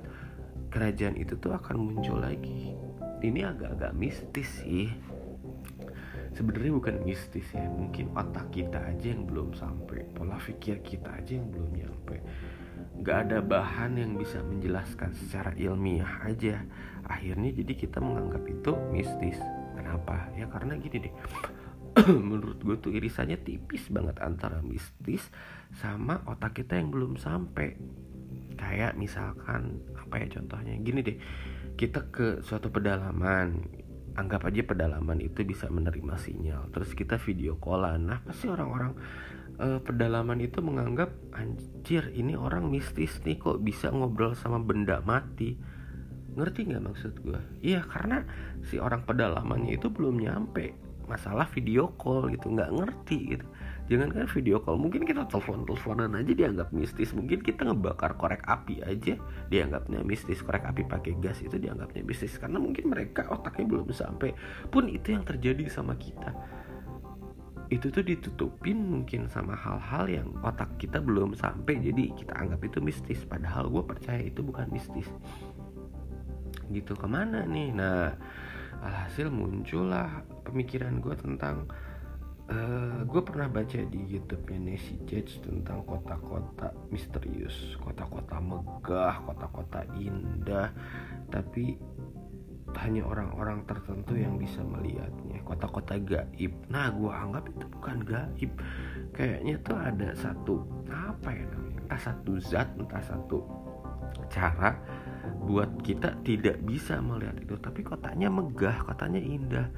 kerajaan 0.70 1.16
itu 1.18 1.38
tuh 1.38 1.54
akan 1.54 1.76
muncul 1.78 2.18
lagi 2.18 2.74
ini 3.24 3.40
agak-agak 3.40 3.92
mistis 3.96 4.50
sih. 4.60 4.92
Sebenarnya 6.34 6.72
bukan 6.74 6.96
mistis 7.06 7.46
ya 7.54 7.64
mungkin 7.70 8.10
otak 8.12 8.50
kita 8.50 8.76
aja 8.76 9.06
yang 9.14 9.24
belum 9.24 9.54
sampai 9.54 10.02
pola 10.12 10.34
pikir 10.42 10.82
kita 10.82 11.22
aja 11.22 11.38
yang 11.38 11.48
belum 11.48 11.70
nyampe. 11.72 12.18
Nggak 13.00 13.18
ada 13.30 13.38
bahan 13.38 13.96
yang 13.96 14.18
bisa 14.18 14.42
menjelaskan 14.42 15.14
secara 15.14 15.54
ilmiah 15.54 16.26
aja. 16.26 16.60
Akhirnya 17.06 17.54
jadi 17.54 17.72
kita 17.72 18.02
menganggap 18.02 18.42
itu 18.50 18.74
mistis. 18.90 19.38
Kenapa? 19.78 20.26
Ya 20.34 20.50
karena 20.50 20.74
gini 20.74 21.06
deh. 21.06 21.14
Menurut 22.28 22.58
gue 22.58 22.76
tuh 22.82 22.90
irisannya 22.90 23.38
tipis 23.38 23.86
banget 23.86 24.18
antara 24.18 24.58
mistis 24.58 25.30
sama 25.78 26.18
otak 26.26 26.58
kita 26.58 26.74
yang 26.74 26.90
belum 26.90 27.14
sampai. 27.14 27.78
Kayak 28.58 28.98
misalkan 28.98 29.78
apa 29.94 30.18
ya 30.18 30.26
contohnya? 30.34 30.74
Gini 30.82 31.00
deh 31.06 31.18
kita 31.74 32.06
ke 32.10 32.40
suatu 32.46 32.70
pedalaman 32.70 33.66
anggap 34.14 34.46
aja 34.46 34.62
pedalaman 34.62 35.18
itu 35.18 35.42
bisa 35.42 35.66
menerima 35.66 36.14
sinyal. 36.14 36.70
Terus 36.70 36.94
kita 36.94 37.18
video 37.18 37.58
callan. 37.58 38.06
Nah 38.06 38.22
pasti 38.22 38.46
orang-orang 38.46 38.94
uh, 39.58 39.82
pedalaman 39.82 40.38
itu 40.38 40.62
menganggap 40.62 41.10
anjir 41.34 42.14
ini 42.14 42.38
orang 42.38 42.70
mistis 42.70 43.18
nih 43.26 43.38
kok 43.42 43.58
bisa 43.60 43.90
ngobrol 43.90 44.38
sama 44.38 44.62
benda 44.62 45.02
mati? 45.02 45.58
Ngerti 46.34 46.66
nggak 46.66 46.82
maksud 46.82 47.12
gue 47.22 47.38
iya 47.62 47.86
karena 47.86 48.26
si 48.66 48.82
orang 48.82 49.06
pedalamannya 49.06 49.78
itu 49.78 49.90
belum 49.90 50.18
nyampe. 50.22 50.74
Masalah 51.04 51.50
video 51.52 51.92
call 51.98 52.32
gitu 52.32 52.54
nggak 52.54 52.70
ngerti 52.70 53.18
gitu 53.36 53.46
jangan 53.84 54.08
kan 54.16 54.24
video 54.32 54.56
call 54.64 54.80
mungkin 54.80 55.04
kita 55.04 55.28
telepon 55.28 55.68
teleponan 55.68 56.16
aja 56.16 56.32
dianggap 56.32 56.72
mistis. 56.72 57.12
Mungkin 57.12 57.44
kita 57.44 57.68
ngebakar 57.68 58.16
korek 58.16 58.40
api 58.48 58.80
aja 58.80 59.20
dianggapnya 59.52 60.00
mistis. 60.00 60.40
Korek 60.40 60.64
api 60.64 60.88
pakai 60.88 61.12
gas 61.20 61.44
itu 61.44 61.60
dianggapnya 61.60 62.00
mistis. 62.00 62.40
Karena 62.40 62.56
mungkin 62.56 62.88
mereka 62.88 63.28
otaknya 63.28 63.68
belum 63.68 63.92
sampai. 63.92 64.32
Pun 64.72 64.88
itu 64.88 65.12
yang 65.12 65.24
terjadi 65.28 65.68
sama 65.68 65.94
kita. 66.00 66.32
Itu 67.68 67.92
tuh 67.92 68.04
ditutupin 68.04 68.76
mungkin 68.76 69.28
sama 69.28 69.56
hal-hal 69.56 70.08
yang 70.08 70.28
otak 70.40 70.80
kita 70.80 71.00
belum 71.04 71.36
sampai. 71.36 71.80
Jadi 71.84 72.16
kita 72.16 72.32
anggap 72.40 72.64
itu 72.64 72.80
mistis. 72.80 73.20
Padahal 73.28 73.68
gue 73.68 73.84
percaya 73.84 74.20
itu 74.24 74.40
bukan 74.40 74.64
mistis. 74.72 75.08
Gitu 76.72 76.96
ke 76.96 77.04
mana 77.04 77.44
nih? 77.44 77.68
Nah 77.76 78.16
alhasil 78.84 79.32
muncullah 79.32 80.24
pemikiran 80.44 81.00
gue 81.00 81.16
tentang 81.16 81.68
uh, 82.48 82.52
eh, 82.52 82.98
gue 83.08 83.22
pernah 83.24 83.48
baca 83.48 83.78
di 83.88 84.00
YouTube-nya 84.04 84.58
Nancy 84.60 84.94
Judge 85.08 85.40
tentang 85.40 85.84
kota-kota 85.88 86.72
misterius, 86.92 87.76
kota-kota 87.80 88.36
megah, 88.40 89.24
kota-kota 89.24 89.86
indah, 89.96 90.68
tapi 91.32 91.78
hanya 92.74 93.06
orang-orang 93.06 93.62
tertentu 93.70 94.18
yang 94.18 94.34
bisa 94.34 94.58
melihatnya. 94.64 95.38
Kota-kota 95.46 95.94
gaib. 95.94 96.52
Nah, 96.66 96.90
gue 96.90 97.12
anggap 97.12 97.44
itu 97.46 97.64
bukan 97.70 97.96
gaib. 98.02 98.52
Kayaknya 99.14 99.54
tuh 99.62 99.78
ada 99.78 100.08
satu 100.18 100.54
apa 100.90 101.30
ya 101.30 101.44
namanya? 101.54 101.80
Entah 101.86 102.00
satu 102.02 102.32
zat, 102.42 102.68
entah 102.74 103.04
satu 103.04 103.38
cara 104.26 104.74
buat 105.46 105.70
kita 105.86 106.18
tidak 106.26 106.58
bisa 106.66 106.98
melihat 106.98 107.38
itu. 107.38 107.54
Tapi 107.62 107.80
kotanya 107.86 108.26
megah, 108.26 108.82
kotanya 108.82 109.22
indah 109.22 109.68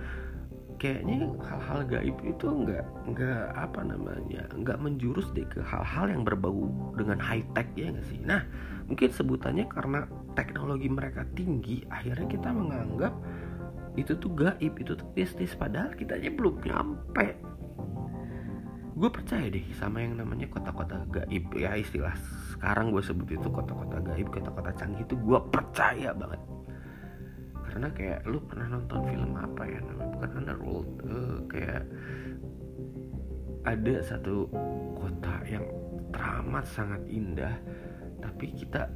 kayaknya 0.77 1.29
hal-hal 1.43 1.81
gaib 1.89 2.17
itu 2.25 2.47
nggak 2.47 2.85
nggak 3.13 3.45
apa 3.57 3.81
namanya 3.85 4.45
nggak 4.57 4.79
menjurus 4.81 5.29
deh 5.33 5.45
ke 5.49 5.65
hal-hal 5.65 6.09
yang 6.13 6.23
berbau 6.23 6.69
dengan 6.97 7.21
high 7.21 7.45
tech 7.57 7.69
ya 7.77 7.93
nggak 7.93 8.07
sih? 8.09 8.21
Nah 8.25 8.45
mungkin 8.87 9.11
sebutannya 9.11 9.67
karena 9.69 10.07
teknologi 10.37 10.89
mereka 10.89 11.25
tinggi 11.35 11.83
akhirnya 11.89 12.29
kita 12.29 12.49
menganggap 12.53 13.13
itu 13.97 14.13
tuh 14.17 14.31
gaib 14.37 14.77
itu 14.77 14.93
tuh 14.93 15.09
bisnis 15.17 15.57
padahal 15.57 15.93
kita 15.97 16.21
aja 16.21 16.29
belum 16.29 16.61
nyampe. 16.63 17.27
Gue 18.97 19.13
percaya 19.13 19.53
deh 19.53 19.65
sama 19.77 20.01
yang 20.01 20.17
namanya 20.17 20.49
kota-kota 20.49 21.05
gaib 21.13 21.53
ya 21.53 21.77
istilah 21.77 22.17
sekarang 22.57 22.93
gue 22.93 23.05
sebut 23.05 23.29
itu 23.29 23.49
kota-kota 23.53 24.01
gaib 24.01 24.33
kota-kota 24.33 24.73
canggih 24.73 25.05
itu 25.05 25.17
gue 25.21 25.39
percaya 25.53 26.17
banget 26.17 26.41
karena 27.77 27.93
kayak 27.93 28.25
lu 28.25 28.41
pernah 28.41 28.73
nonton 28.73 29.05
film 29.05 29.37
apa 29.37 29.69
ya 29.69 29.85
namanya? 29.85 30.09
Bukan 30.17 30.31
Underworld. 30.33 30.91
Uh, 31.05 31.39
kayak 31.45 31.85
ada 33.69 33.95
satu 34.01 34.49
kota 34.97 35.45
yang 35.45 35.69
teramat 36.09 36.65
sangat 36.65 37.05
indah 37.05 37.53
tapi 38.25 38.57
kita 38.57 38.89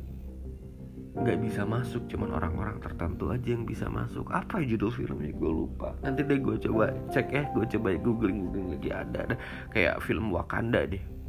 nggak 1.12 1.44
bisa 1.44 1.68
masuk 1.68 2.08
cuman 2.08 2.32
orang-orang 2.32 2.80
tertentu 2.80 3.28
aja 3.28 3.52
yang 3.52 3.68
bisa 3.68 3.84
masuk. 3.92 4.24
Apa 4.32 4.64
ya 4.64 4.72
judul 4.72 4.96
filmnya? 4.96 5.28
Gue 5.36 5.52
lupa. 5.60 5.92
Nanti 6.00 6.24
deh 6.24 6.40
gue 6.40 6.56
coba 6.64 6.88
cek 7.12 7.28
ya 7.36 7.44
gue 7.52 7.68
coba 7.76 8.00
googling 8.00 8.48
googling 8.48 8.80
lagi. 8.80 8.88
Ada 8.96 9.18
ada. 9.28 9.36
Kayak 9.76 10.00
film 10.08 10.32
Wakanda 10.32 10.88
deh 10.88 11.19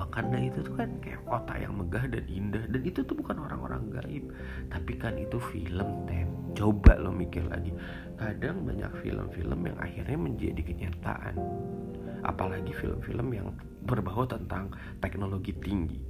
Wakanda 0.00 0.40
itu 0.40 0.64
tuh 0.64 0.80
kan 0.80 0.88
kayak 1.04 1.20
kota 1.28 1.60
yang 1.60 1.76
megah 1.76 2.08
dan 2.08 2.24
indah. 2.24 2.64
Dan 2.72 2.80
itu 2.88 3.04
tuh 3.04 3.12
bukan 3.12 3.36
orang-orang 3.36 3.92
gaib. 4.00 4.24
Tapi 4.72 4.92
kan 4.96 5.12
itu 5.20 5.36
film 5.52 6.08
tem. 6.08 6.24
Coba 6.56 6.96
lo 6.96 7.12
mikir 7.12 7.44
lagi. 7.44 7.68
Kadang 8.16 8.64
banyak 8.64 8.88
film-film 9.04 9.60
yang 9.68 9.76
akhirnya 9.76 10.16
menjadi 10.16 10.62
kenyataan. 10.64 11.36
Apalagi 12.24 12.72
film-film 12.72 13.28
yang 13.28 13.52
berbau 13.84 14.24
tentang 14.24 14.72
teknologi 15.04 15.52
tinggi. 15.60 16.00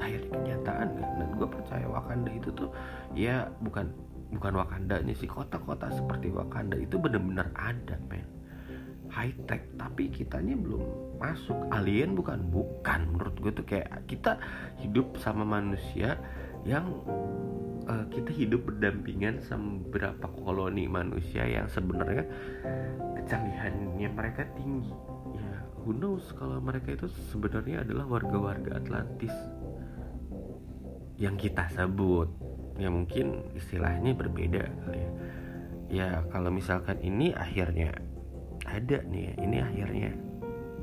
Akhirnya 0.00 0.32
kenyataan 0.32 0.88
kan? 0.96 1.10
Dan 1.20 1.28
gue 1.36 1.48
percaya 1.48 1.86
Wakanda 1.92 2.32
itu 2.32 2.48
tuh 2.56 2.72
ya 3.12 3.52
bukan 3.60 3.92
bukan 4.32 4.52
Wakandanya 4.64 5.12
sih. 5.12 5.28
Kota-kota 5.28 5.92
seperti 5.92 6.32
Wakanda 6.32 6.80
itu 6.80 6.96
benar-benar 6.96 7.52
ada 7.52 8.00
men. 8.08 8.24
High 9.12 9.36
tech. 9.44 9.60
Tapi 9.76 10.08
kitanya 10.08 10.56
belum 10.56 11.05
masuk. 11.18 11.56
Alien 11.72 12.14
bukan? 12.14 12.40
Bukan. 12.48 13.00
Menurut 13.16 13.36
gue 13.40 13.52
tuh 13.52 13.66
kayak 13.66 14.06
kita 14.08 14.38
hidup 14.80 15.16
sama 15.20 15.42
manusia 15.42 16.20
yang 16.66 16.90
uh, 17.86 18.04
kita 18.10 18.34
hidup 18.34 18.66
berdampingan 18.66 19.40
sama 19.42 19.80
beberapa 19.86 20.26
koloni 20.42 20.90
manusia 20.90 21.46
yang 21.46 21.70
sebenarnya 21.70 22.26
kecanggihannya 23.22 24.08
mereka 24.12 24.42
tinggi. 24.58 24.92
Ya 25.34 25.62
who 25.86 25.94
knows 25.94 26.34
kalau 26.34 26.58
mereka 26.58 26.98
itu 26.98 27.06
sebenarnya 27.30 27.86
adalah 27.86 28.10
warga-warga 28.10 28.82
Atlantis 28.82 29.32
yang 31.16 31.38
kita 31.38 31.70
sebut. 31.72 32.28
Ya 32.76 32.92
mungkin 32.92 33.46
istilahnya 33.56 34.12
berbeda 34.12 34.62
kali 34.84 35.00
ya. 35.00 35.10
Ya 35.86 36.08
kalau 36.34 36.50
misalkan 36.50 36.98
ini 36.98 37.30
akhirnya 37.30 37.94
ada 38.66 38.98
nih 39.06 39.22
ya, 39.30 39.32
ini 39.38 39.56
akhirnya 39.62 40.10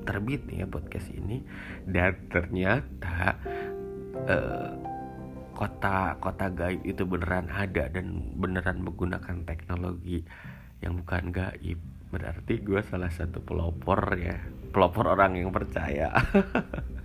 terbit 0.03 0.45
nih 0.45 0.63
ya 0.63 0.67
podcast 0.67 1.09
ini. 1.11 1.41
Dan 1.87 2.29
ternyata 2.29 3.39
uh, 4.27 4.71
kota 5.53 6.17
kota 6.19 6.49
gaib 6.51 6.81
itu 6.83 7.07
beneran 7.07 7.47
ada 7.47 7.87
dan 7.87 8.35
beneran 8.37 8.83
menggunakan 8.83 9.47
teknologi 9.47 10.21
yang 10.83 10.99
bukan 10.99 11.31
gaib. 11.31 11.79
Berarti 12.13 12.61
gue 12.61 12.83
salah 12.85 13.09
satu 13.09 13.41
pelopor 13.41 14.13
ya. 14.19 14.37
Pelopor 14.69 15.09
orang 15.09 15.39
yang 15.39 15.49
percaya. 15.49 16.13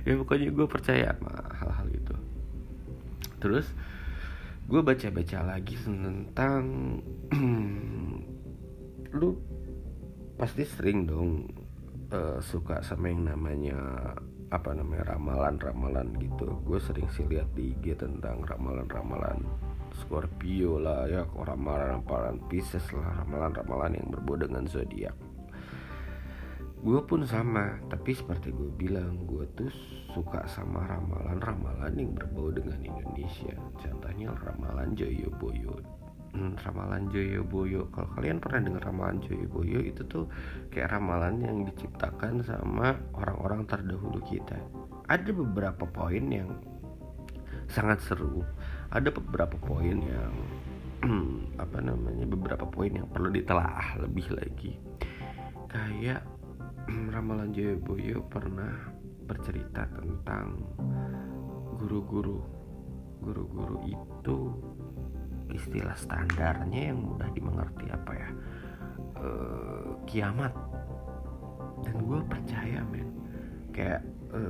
Ya 0.00 0.16
pokoknya 0.16 0.48
gue 0.48 0.64
percaya 0.64 1.12
sama 1.12 1.32
hal-hal 1.60 1.88
itu. 1.92 2.16
Terus 3.36 3.66
gue 4.64 4.80
baca-baca 4.80 5.38
lagi 5.44 5.76
tentang 5.76 6.62
lu 9.18 9.36
pasti 10.40 10.64
sering 10.64 11.04
dong 11.04 11.44
uh, 12.16 12.40
suka 12.40 12.80
sama 12.80 13.12
yang 13.12 13.28
namanya 13.28 13.76
apa 14.48 14.72
namanya 14.72 15.12
ramalan-ramalan 15.12 16.16
gitu. 16.16 16.56
Gue 16.64 16.80
sering 16.80 17.04
sih 17.12 17.28
lihat 17.28 17.52
di 17.52 17.76
IG 17.76 18.00
tentang 18.00 18.40
ramalan-ramalan 18.48 19.44
Scorpio 20.00 20.80
lah 20.80 21.04
ya 21.12 21.28
ramalan-ramalan 21.28 22.40
Pisces 22.48 22.88
lah 22.96 23.20
ramalan-ramalan 23.20 24.00
yang 24.00 24.08
berbau 24.08 24.40
dengan 24.40 24.64
zodiak. 24.64 25.12
Gue 26.80 27.04
pun 27.04 27.20
sama 27.28 27.76
tapi 27.92 28.16
seperti 28.16 28.48
gue 28.56 28.72
bilang 28.80 29.28
gue 29.28 29.44
tuh 29.52 29.68
suka 30.16 30.48
sama 30.48 30.88
ramalan-ramalan 30.88 31.92
yang 32.00 32.16
berbau 32.16 32.48
dengan 32.48 32.80
Indonesia. 32.80 33.52
Contohnya 33.76 34.32
ramalan 34.40 34.96
Joyoboyo 34.96 36.00
hmm, 36.34 36.58
ramalan 36.62 37.10
Joyoboyo. 37.10 37.90
Kalau 37.90 38.08
kalian 38.14 38.38
pernah 38.38 38.60
dengar 38.66 38.82
ramalan 38.90 39.18
Joyoboyo 39.22 39.80
itu 39.82 40.02
tuh 40.06 40.26
kayak 40.70 40.94
ramalan 40.94 41.42
yang 41.42 41.56
diciptakan 41.66 42.42
sama 42.46 42.98
orang-orang 43.14 43.66
terdahulu 43.66 44.22
kita. 44.26 44.58
Ada 45.10 45.30
beberapa 45.34 45.84
poin 45.90 46.24
yang 46.30 46.50
sangat 47.70 48.02
seru. 48.02 48.42
Ada 48.90 49.10
beberapa 49.14 49.54
poin 49.58 49.98
yang 49.98 50.34
apa 51.64 51.78
namanya 51.80 52.26
beberapa 52.26 52.66
poin 52.66 52.92
yang 52.92 53.08
perlu 53.10 53.30
ditelaah 53.30 53.98
lebih 54.02 54.26
lagi. 54.34 54.72
Kayak 55.70 56.26
ramalan 57.14 57.54
Joyoboyo 57.54 58.26
pernah 58.26 58.90
bercerita 59.26 59.86
tentang 59.94 60.58
guru-guru. 61.78 62.42
Guru-guru 63.20 63.84
itu 63.84 64.36
istilah 65.54 65.96
standarnya 65.98 66.94
yang 66.94 66.98
mudah 67.02 67.28
dimengerti 67.34 67.86
apa 67.90 68.12
ya? 68.14 68.30
E, 69.18 69.28
kiamat. 70.08 70.52
Dan 71.84 71.96
gue 72.04 72.20
percaya 72.28 72.80
men. 72.88 73.08
Kayak 73.70 74.02
e, 74.34 74.40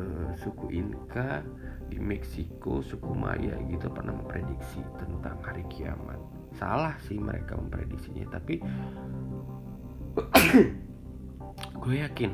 suku 0.40 0.66
Inka 0.74 1.44
di 1.90 1.98
Meksiko 1.98 2.80
suku 2.80 3.12
Maya 3.12 3.58
gitu 3.66 3.90
pernah 3.90 4.14
memprediksi 4.14 4.80
tentang 4.96 5.36
hari 5.42 5.66
kiamat. 5.68 6.18
Salah 6.54 6.94
sih 7.06 7.18
mereka 7.18 7.58
memprediksinya 7.58 8.26
tapi 8.30 8.62
gue 11.82 11.94
yakin 12.06 12.32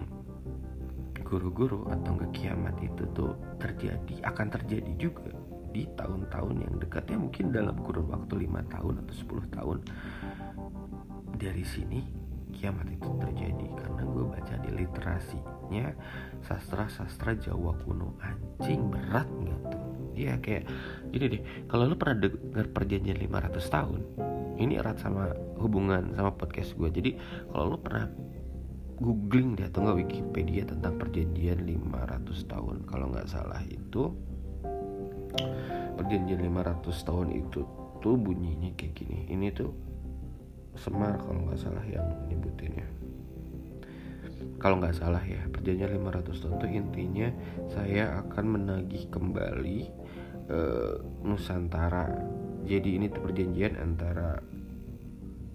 guru-guru 1.27 1.91
atau 1.91 2.15
nggak 2.15 2.33
kiamat 2.39 2.77
itu 2.79 3.03
tuh 3.11 3.35
terjadi 3.59 4.23
akan 4.23 4.47
terjadi 4.47 4.93
juga 4.95 5.35
di 5.77 5.85
tahun-tahun 5.93 6.57
yang 6.65 6.75
dekatnya 6.81 7.21
mungkin 7.21 7.53
dalam 7.53 7.77
kurun 7.85 8.09
waktu 8.09 8.49
lima 8.49 8.65
tahun 8.73 9.05
atau 9.05 9.15
10 9.45 9.57
tahun. 9.61 9.79
Dari 11.37 11.65
sini 11.69 12.01
kiamat 12.57 12.89
itu 12.89 13.05
terjadi 13.21 13.69
karena 13.77 14.03
gue 14.09 14.25
baca 14.25 14.55
di 14.65 14.71
literasinya 14.73 15.93
sastra-sastra 16.41 17.37
Jawa 17.37 17.77
kuno. 17.85 18.17
Anjing 18.25 18.89
berat 18.89 19.29
nggak 19.29 19.61
tuh? 19.69 19.85
Iya 20.17 20.41
kayak 20.41 20.65
gini 21.13 21.25
deh. 21.37 21.43
Kalau 21.69 21.93
lu 21.93 21.97
pernah 22.01 22.25
dengar 22.25 22.73
perjanjian 22.73 23.21
500 23.21 23.61
tahun 23.69 24.01
ini 24.57 24.81
erat 24.81 24.97
sama 24.97 25.37
hubungan 25.61 26.17
sama 26.17 26.33
podcast 26.33 26.73
gue 26.81 26.89
jadi 26.89 27.11
kalau 27.53 27.77
lu 27.77 27.79
pernah 27.81 28.09
googling 28.97 29.61
deh 29.61 29.69
atau 29.69 29.85
nggak 29.85 29.99
Wikipedia 30.09 30.65
tentang 30.65 30.97
perjanjian 30.97 31.61
500 31.69 32.49
tahun 32.49 32.77
kalau 32.89 33.13
nggak 33.13 33.29
salah 33.29 33.61
itu 33.69 34.17
perjanjian 35.97 36.45
500 36.45 37.09
tahun 37.09 37.29
itu 37.33 37.61
tuh 38.05 38.15
bunyinya 38.15 38.71
kayak 38.77 38.93
gini. 38.95 39.27
Ini 39.33 39.51
tuh 39.57 39.73
Semar 40.77 41.17
kalau 41.17 41.49
nggak 41.49 41.57
salah 41.57 41.85
yang 41.89 42.05
nyebutinnya. 42.29 42.85
Kalau 44.61 44.77
nggak 44.77 44.97
salah 44.97 45.25
ya 45.25 45.41
perjanjian 45.49 45.97
500 45.97 46.37
tahun 46.37 46.55
itu 46.61 46.67
intinya 46.69 47.29
saya 47.73 48.21
akan 48.21 48.45
menagih 48.61 49.09
kembali 49.09 49.79
uh, 50.53 51.01
Nusantara. 51.25 52.13
Jadi 52.69 53.01
ini 53.01 53.09
tuh 53.09 53.25
perjanjian 53.25 53.81
antara 53.81 54.37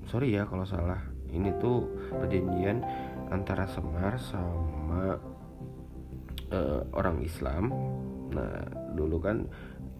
sorry 0.09 0.33
ya 0.33 0.49
kalau 0.49 0.65
salah 0.65 0.99
ini 1.31 1.53
tuh 1.61 1.87
perjanjian 2.11 2.83
antara 3.31 3.69
Semar 3.69 4.19
sama 4.19 5.15
uh, 6.51 6.85
orang 6.95 7.23
Islam 7.23 7.73
nah 8.31 8.63
dulu 8.95 9.19
kan 9.19 9.47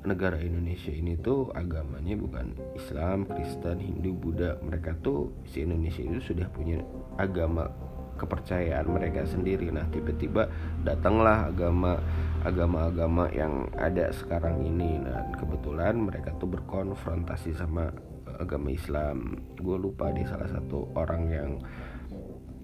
negara 0.02 0.38
Indonesia 0.42 0.90
ini 0.90 1.14
tuh 1.22 1.54
agamanya 1.54 2.18
bukan 2.18 2.58
Islam, 2.74 3.30
Kristen, 3.30 3.78
Hindu, 3.78 4.18
Buddha. 4.18 4.58
Mereka 4.66 4.98
tuh 5.06 5.30
si 5.46 5.62
Indonesia 5.62 6.02
itu 6.02 6.34
sudah 6.34 6.50
punya 6.50 6.82
agama 7.22 7.70
kepercayaan 8.18 8.90
mereka 8.90 9.26
sendiri. 9.30 9.70
Nah, 9.70 9.86
tiba-tiba 9.94 10.50
datanglah 10.82 11.54
agama 11.54 12.02
agama-agama 12.42 13.30
yang 13.30 13.70
ada 13.78 14.10
sekarang 14.10 14.66
ini. 14.66 14.98
Nah, 15.02 15.38
kebetulan 15.38 16.02
mereka 16.02 16.34
tuh 16.42 16.50
berkonfrontasi 16.50 17.54
sama 17.54 17.94
agama 18.42 18.74
Islam 18.74 19.38
gue 19.62 19.78
lupa 19.78 20.10
di 20.10 20.26
salah 20.26 20.50
satu 20.50 20.90
orang 20.98 21.24
yang 21.30 21.52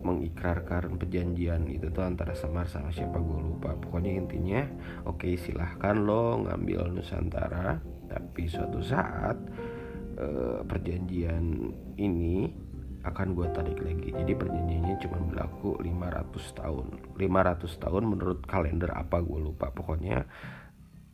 mengikrarkan 0.02 0.96
perjanjian 0.98 1.66
itu 1.68 1.90
tuh 1.90 2.06
antara 2.06 2.38
Semar 2.38 2.70
sama 2.70 2.94
siapa 2.94 3.18
gue 3.18 3.40
lupa. 3.42 3.74
Pokoknya 3.78 4.14
intinya 4.14 4.62
oke 5.10 5.26
okay, 5.26 5.34
silahkan 5.36 5.98
lo 5.98 6.42
ngambil 6.46 6.94
Nusantara 6.94 7.82
tapi 8.08 8.48
suatu 8.48 8.80
saat 8.80 9.38
uh, 10.18 10.62
perjanjian 10.64 11.74
ini 12.00 12.50
akan 13.08 13.28
gue 13.34 13.48
tarik 13.56 13.80
lagi. 13.80 14.10
Jadi 14.12 14.34
perjanjiannya 14.36 14.96
cuma 15.00 15.18
berlaku 15.24 15.80
500 15.80 16.60
tahun. 16.60 16.88
500 17.16 17.84
tahun 17.84 18.04
menurut 18.04 18.40
kalender 18.44 18.92
apa 18.92 19.24
gue 19.24 19.40
lupa. 19.40 19.72
Pokoknya 19.72 20.28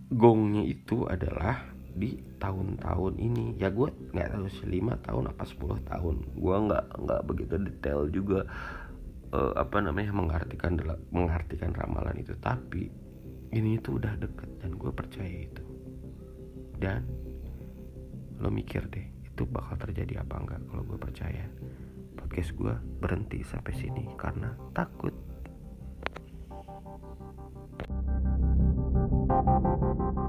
gongnya 0.10 0.64
itu 0.66 1.06
adalah 1.06 1.74
di 1.94 2.18
tahun-tahun 2.42 3.14
ini. 3.22 3.58
Ya 3.62 3.70
gue 3.70 3.90
nggak 4.14 4.30
tahu 4.34 4.46
lima 4.68 4.98
tahun 5.06 5.30
apa 5.30 5.44
10 5.46 5.90
tahun. 5.90 6.16
Gue 6.38 6.56
nggak 6.70 6.86
nggak 7.00 7.22
begitu 7.30 7.56
detail 7.62 8.10
juga 8.10 8.46
uh, 9.34 9.54
apa 9.58 9.78
namanya 9.82 10.12
mengartikan 10.14 10.78
mengartikan 11.14 11.72
ramalan 11.74 12.18
itu. 12.18 12.34
Tapi 12.42 12.90
ini 13.54 13.78
itu 13.78 14.02
udah 14.02 14.18
deket 14.18 14.50
dan 14.60 14.74
gue 14.76 14.92
percaya 14.92 15.38
itu. 15.46 15.64
Dan 16.82 17.06
lo 18.42 18.50
mikir 18.50 18.90
deh 18.90 19.08
itu 19.24 19.46
bakal 19.48 19.78
terjadi 19.78 20.26
apa 20.26 20.36
enggak 20.42 20.62
kalau 20.68 20.84
gue 20.84 21.00
percaya? 21.00 21.46
Podcast 22.18 22.54
gue 22.58 22.74
berhenti 23.02 23.42
sampai 23.46 23.74
sini 23.78 24.04
karena 24.18 24.54
takut. 24.74 25.14
thank 29.34 30.18
you 30.18 30.23